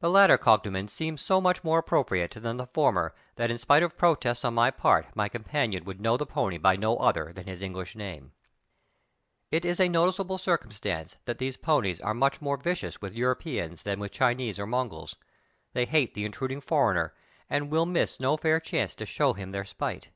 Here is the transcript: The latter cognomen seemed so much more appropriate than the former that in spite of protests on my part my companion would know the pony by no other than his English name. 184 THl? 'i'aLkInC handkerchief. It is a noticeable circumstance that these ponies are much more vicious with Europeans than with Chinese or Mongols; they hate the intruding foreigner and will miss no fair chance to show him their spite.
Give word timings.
The 0.00 0.10
latter 0.10 0.36
cognomen 0.36 0.88
seemed 0.88 1.18
so 1.20 1.40
much 1.40 1.64
more 1.64 1.78
appropriate 1.78 2.32
than 2.32 2.58
the 2.58 2.66
former 2.66 3.14
that 3.36 3.50
in 3.50 3.56
spite 3.56 3.82
of 3.82 3.96
protests 3.96 4.44
on 4.44 4.52
my 4.52 4.70
part 4.70 5.06
my 5.16 5.30
companion 5.30 5.86
would 5.86 6.02
know 6.02 6.18
the 6.18 6.26
pony 6.26 6.58
by 6.58 6.76
no 6.76 6.98
other 6.98 7.32
than 7.32 7.46
his 7.46 7.62
English 7.62 7.96
name. 7.96 8.32
184 9.48 9.56
THl? 9.56 9.56
'i'aLkInC 9.56 9.56
handkerchief. 9.56 9.56
It 9.56 9.64
is 9.70 9.80
a 9.80 9.88
noticeable 9.88 10.36
circumstance 10.36 11.16
that 11.24 11.38
these 11.38 11.56
ponies 11.56 12.00
are 12.02 12.12
much 12.12 12.42
more 12.42 12.58
vicious 12.58 13.00
with 13.00 13.14
Europeans 13.14 13.84
than 13.84 14.00
with 14.00 14.12
Chinese 14.12 14.58
or 14.60 14.66
Mongols; 14.66 15.16
they 15.72 15.86
hate 15.86 16.12
the 16.12 16.26
intruding 16.26 16.60
foreigner 16.60 17.14
and 17.48 17.70
will 17.70 17.86
miss 17.86 18.20
no 18.20 18.36
fair 18.36 18.60
chance 18.60 18.94
to 18.96 19.06
show 19.06 19.32
him 19.32 19.52
their 19.52 19.64
spite. 19.64 20.10